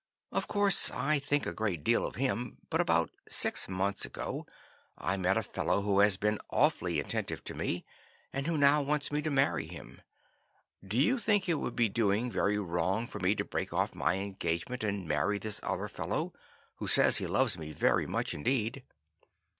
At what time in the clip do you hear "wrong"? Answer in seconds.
12.57-13.05